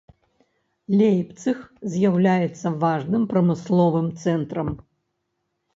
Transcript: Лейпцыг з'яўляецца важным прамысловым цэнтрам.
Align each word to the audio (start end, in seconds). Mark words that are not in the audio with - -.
Лейпцыг 1.01 1.59
з'яўляецца 1.97 2.67
важным 2.85 3.23
прамысловым 3.35 4.07
цэнтрам. 4.25 4.69